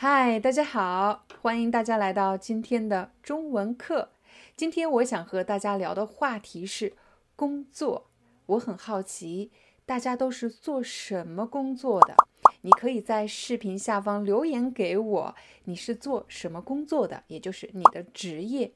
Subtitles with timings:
[0.00, 4.10] 嗨，大家好，欢迎大家来到今天的中文课。
[4.54, 6.92] 今天我想和大家聊的话题是
[7.34, 8.06] 工作。
[8.46, 9.50] 我很好奇，
[9.84, 12.14] 大家都是做什么工作的？
[12.60, 17.24] 你可以在视频下方留言给我，你是做什么工作的？
[17.26, 18.74] 也就是你的职业。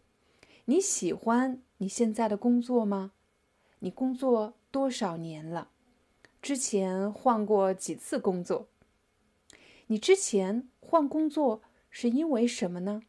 [0.64, 3.12] 你喜欢你现在的工作吗？
[3.78, 5.68] 你工作多少年了？
[6.42, 8.66] 之前换过几次工作？
[9.86, 13.00] 你之前换工作是因为什么呢？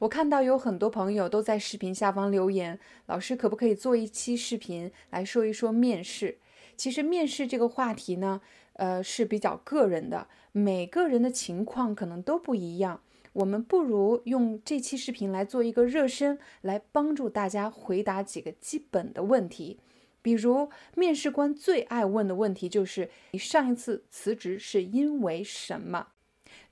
[0.00, 6.36] 我看到有很多朋友都在视频下方留言，老师可不可以做一期视频来说一说面试？
[6.76, 8.42] 其实面试这个话题呢，
[8.74, 13.00] 呃是比较个人的，每个人的情况可能都不一样。
[13.32, 19.80] 我们不如用这期视频来做一个热身，来帮助大家回答几个基本的问题。
[20.20, 26.08] 比如，面试官最爱问的问题就是：“你上一次辞职是因为什么？”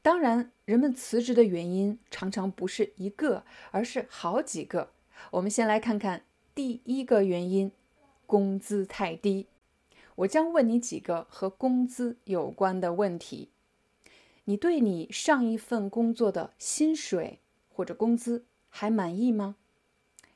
[0.05, 4.91] 当然，人们辞职的原因常常不是一个，而是好几个。
[5.31, 7.73] 我们先来看看第一个原因：
[8.27, 9.47] 工资太低。
[10.17, 13.49] 我将问你几个和工资有关的问题。
[14.45, 17.39] 你对你上一份工作的薪水
[17.71, 19.57] 或者工资还满意吗？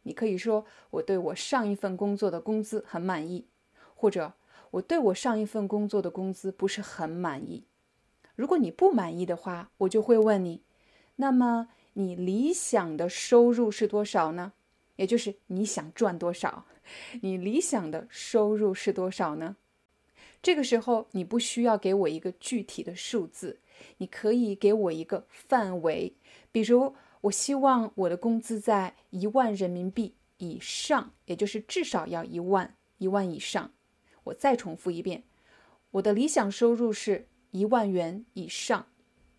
[0.04, 3.44] 你可以说我对我上一份工作的工资很满意，
[3.94, 4.32] 或者
[4.70, 7.64] 我对我上一份工作的工资不是很满意。
[8.38, 10.62] 如果你不满意的话，我就会问你，
[11.16, 14.52] 那么你理想的收入是多少呢？
[14.94, 16.64] 也就是你想赚多少？
[17.22, 19.56] 你理想的收入是多少呢？
[20.40, 23.58] 这个时候你不需要给我一个具体的数字，
[23.96, 26.14] 你可以给我一个范围，
[26.52, 26.94] 比如。
[27.22, 33.72] 我希望我的工资在一万人民币以上，也就是至少要一万，一万以上。
[34.22, 35.24] 我再重复一遍，
[35.90, 38.86] 我的理想收入是一万元以上，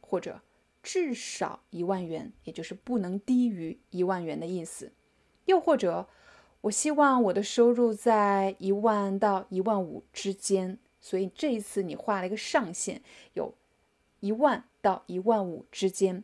[0.02, 0.42] 或者
[0.82, 4.92] 至少一万元，也就是不能低于一万元的意思。
[5.46, 6.08] 又或者，
[6.62, 10.78] 我希望我的收入在一万到一万五之间。
[11.02, 13.02] 所以这一次你画了一个上限，
[13.34, 13.54] 有
[14.20, 16.24] 一万到一万五之间。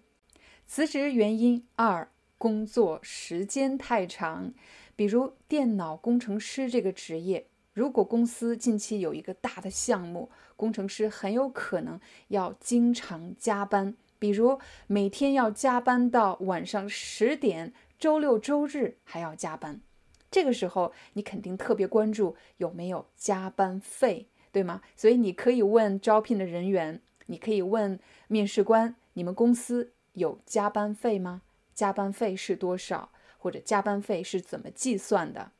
[0.67, 4.53] 辞职原因二：工作时间太长。
[4.97, 11.99] 比如电脑工程师这个职业，如果公司近期有一个大的项目，工程师很有可能
[12.29, 19.81] 要经常加班，比如每天要加班到晚上十点，周六周日还要加班。
[20.31, 24.81] 这个时候，你肯定特别关注有没有加班费，对吗？
[24.95, 27.99] 所以你可以问招聘的人员，你可以问
[28.29, 29.91] 面试官，你们公司。
[30.13, 31.41] 有加班费吗？
[31.73, 33.11] 加班费是多少？
[33.37, 35.51] 或者加班费是怎么计算的？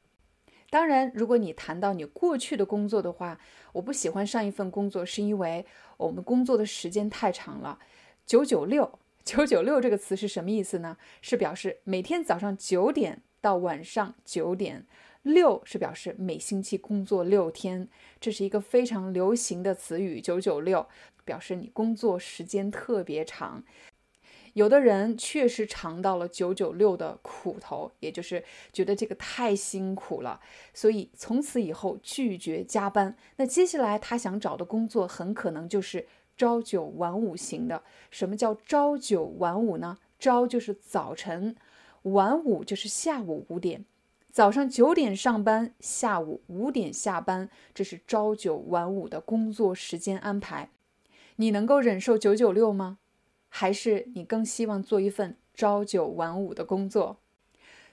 [0.75, 3.39] 当然，如果你谈到你过去的工作的话，
[3.71, 5.65] 我不喜欢上一份工作，是因为
[5.95, 7.79] 我们工作的时间太长了。
[8.25, 10.97] 九九六，九九六这个词是什么意思呢？
[11.21, 14.85] 是表示每天早上九点到晚上九点。
[15.23, 17.87] 六是表示每星期工作六天，
[18.19, 20.19] 这是一个非常流行的词语。
[20.19, 20.85] 九九六
[21.23, 23.63] 表示你工作时间特别长。
[24.55, 30.39] 有的人确实尝到了九九六的苦头，也就是觉得这个太辛苦了，
[30.73, 33.17] 所以从此以后拒绝加班。
[33.35, 36.07] 那接下来他想找的工作很可能就是
[36.37, 37.83] 朝九晚五型的。
[38.09, 39.97] 什么叫朝九晚五呢？
[40.17, 41.57] 朝就是早晨，
[42.03, 43.83] 晚五就是下午五点。
[44.31, 50.69] 早上九点上班，下午五点下班，这是朝九晚五的工作时间安排。
[51.35, 52.99] 你能够忍受九九六吗？
[53.57, 57.21] 还是你更希望做一份朝九晚五的工作？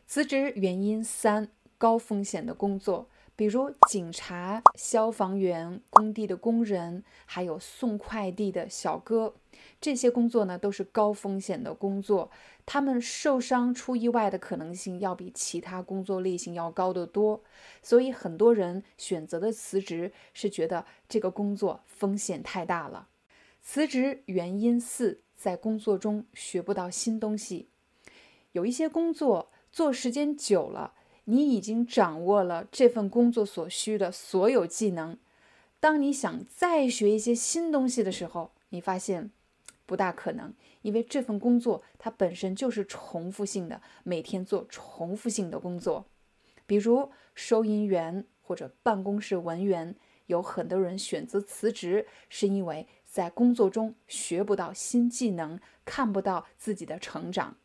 [0.09, 9.37] 辞职原因三：高风险的工作，比如警察、消防员、工地的工人，还有送快递的小哥。
[9.81, 12.33] 这些工作呢，都是高风险的工作，
[12.67, 17.41] 他们受伤出意外的可能性要比其他工作类型要高得多。
[17.81, 23.11] 所以很多人选择的辞职是觉得这个工作风险太大了。
[23.63, 25.23] 辞职原因四。
[25.35, 27.69] 在工作中学不到新东西，
[28.53, 30.95] 有一些工作做时间久了，
[31.25, 35.19] 你已经掌握了这份工作所需的所有技能。
[35.81, 39.33] 当你想再学一些新东西的时候，你发现
[39.85, 46.07] 不大可能，因为这份工作它本身就是重复性的，每天做重复性的工作。
[46.67, 57.59] 比如收银员或者办公室文员，有很多人选择辞职，是因为在工作中学不到新技能，看不到自己的成长。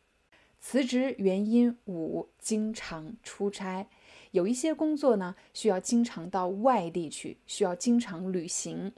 [0.60, 3.86] 辞职原因五：经常出差。
[4.32, 8.92] 有一些工作呢，需要经常到外地去，需要经常旅行，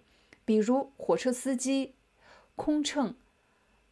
[0.44, 1.94] 比如火车司机、
[2.56, 3.14] 空乘，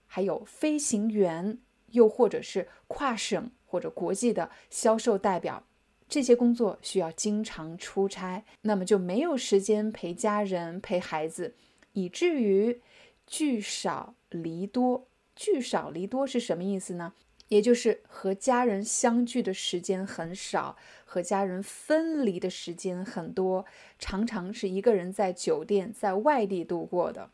[0.08, 1.58] 还有飞行员，
[1.92, 5.62] 又或者是跨省或者国际的销售代表。
[6.08, 11.54] 这些工作需要经常出差，那么就没有时间陪家人、陪孩子，
[11.98, 12.80] 以至于
[13.26, 15.08] 聚少离多。
[15.34, 17.12] 聚少离多是什么意思呢？
[17.48, 23.64] 也就是和家人相聚的时间很少，和家人分离的时间很多，
[23.98, 27.30] 常常是一个人在酒店在外地度过的。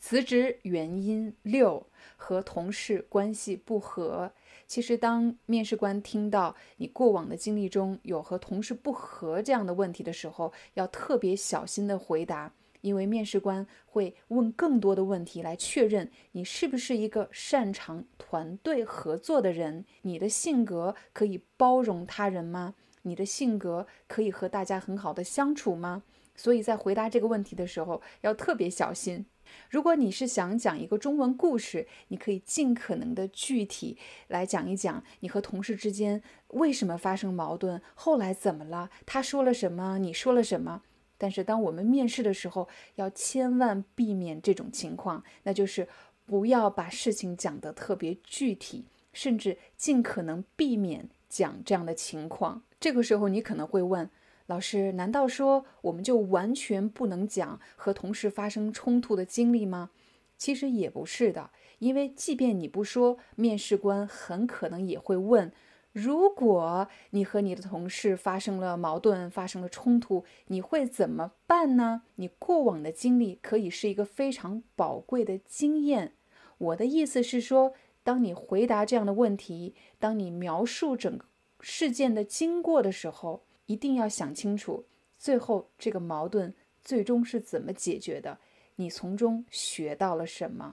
[0.00, 1.86] 辞职原因六
[2.16, 4.32] 和同事关系不和。
[4.66, 12.52] 其实，当面试官听到你过往的经历中有和同事不和这样的问题的时候，要特别小心的回答。
[12.82, 22.74] 因为面试官会问更多的问题来确认你是不是一个擅长团队合作的人，你的性格可以包容他人吗？
[23.02, 26.02] 你的性格可以和大家很好的相处吗？
[26.36, 29.26] 所以在回答这个问题的时候要特别小心。
[29.68, 40.82] 如果你是想讲一个中文故事，你可以尽可能的具体来讲一讲你和同事之间为什么发生矛盾，后来怎么了，他说了什么，你说了什么。
[41.22, 45.86] 但是，当我们面试的时候，要千万避免这种情况，那就是
[46.26, 52.64] 不要把事情讲得特别具体，甚至尽可能避免讲这样的情况。
[52.80, 54.10] 这个时候，你可能会问
[54.46, 59.90] 老师：“难道说我们就完全不能讲和同事发生冲突的经历吗？”
[60.36, 65.52] 其实也不是的，因为即便你不说，面试官很可能也会问。
[65.92, 72.04] 如果你和你的同事发生了矛盾，发生了冲突，你会怎么办呢？
[72.14, 76.14] 你过往的经历可以是一个非常宝贵的经验。
[76.56, 81.26] 我的意思是说，当你回答这样的问题，当你描述整个
[81.60, 84.86] 事件的经过的时候，一定要想清楚，
[85.18, 88.38] 最后这个矛盾最终是怎么解决的，
[88.76, 90.72] 你从中学到了什么。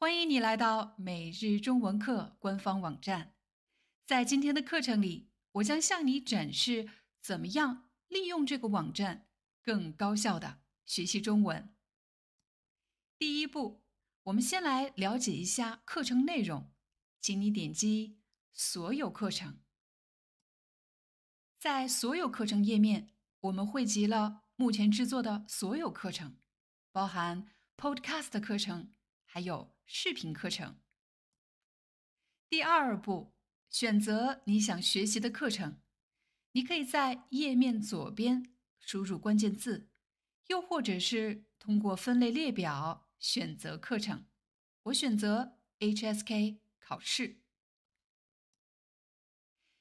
[0.00, 3.35] 欢迎你来到每日中文课官方网站。
[4.06, 6.88] 在今天的课程里，我将向你展示
[7.20, 9.28] 怎么样利用这个网站
[9.60, 11.74] 更高效的学习中文。
[13.18, 13.82] 第一步，
[14.22, 16.72] 我们先来了解一下课程内容，
[17.20, 18.20] 请你点击
[18.54, 19.58] “所有课程”。
[21.58, 23.10] 在所有课程页面，
[23.40, 26.38] 我们汇集了目前制作的所有课程，
[26.92, 28.92] 包含 Podcast 课程，
[29.24, 30.78] 还有视频课程。
[32.48, 33.35] 第二步。
[33.76, 35.82] 选择你想学习的课程，
[36.52, 39.90] 你可以在页面左边输入关键字，
[40.46, 44.24] 又或者是通过分类列表选择课程。
[44.84, 47.42] 我选择 HSK 考试。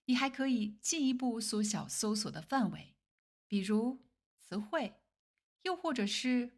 [0.08, 2.98] 你还可以进一步缩小搜索的范围，
[3.48, 4.04] 比如
[4.42, 4.96] 词汇，
[5.62, 6.58] 又或者是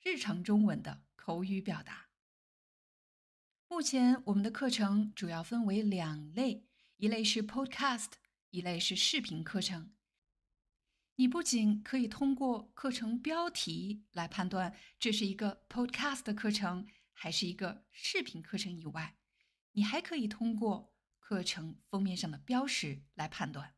[0.00, 2.06] 日常中文的口语表达。
[3.66, 6.65] 目前我们的课程主要分为两类，
[6.98, 8.12] 一类是 Podcast，
[8.50, 9.92] 一类是视频课程。
[11.16, 19.16] 你不仅可以通过课程标题来判断这是一个 Podcast 课程还是一个视频课程以外，
[19.72, 23.76] 你还可以通过课程封面上的标识来判断。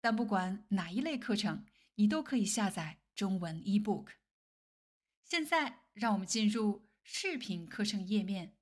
[0.00, 4.08] 但不管哪一类课程，你都可以下载中文 eBook。
[5.24, 6.88] 现在让我们进入。
[7.04, 8.56] 视频课程页面。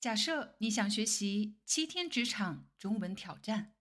[0.00, 3.74] 假设你想学习七天职场中文挑战，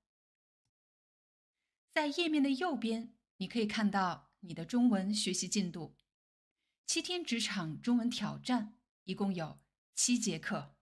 [1.93, 5.95] 在页面的右边，你可以看到你的中文学习进度。
[6.85, 9.61] 七天职场中文挑战一共有
[9.95, 10.75] 七节课。